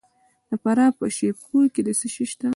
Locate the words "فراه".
0.63-0.91